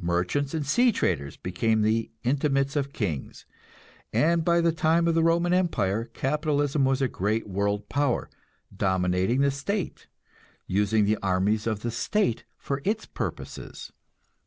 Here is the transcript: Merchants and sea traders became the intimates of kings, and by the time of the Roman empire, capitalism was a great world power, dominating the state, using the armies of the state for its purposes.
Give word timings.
Merchants 0.00 0.54
and 0.54 0.64
sea 0.66 0.90
traders 0.90 1.36
became 1.36 1.82
the 1.82 2.10
intimates 2.24 2.74
of 2.74 2.94
kings, 2.94 3.44
and 4.14 4.42
by 4.42 4.62
the 4.62 4.72
time 4.72 5.06
of 5.06 5.14
the 5.14 5.22
Roman 5.22 5.52
empire, 5.52 6.06
capitalism 6.14 6.86
was 6.86 7.02
a 7.02 7.06
great 7.08 7.46
world 7.46 7.90
power, 7.90 8.30
dominating 8.74 9.42
the 9.42 9.50
state, 9.50 10.06
using 10.66 11.04
the 11.04 11.18
armies 11.22 11.66
of 11.66 11.80
the 11.80 11.90
state 11.90 12.44
for 12.56 12.80
its 12.84 13.04
purposes. 13.04 13.92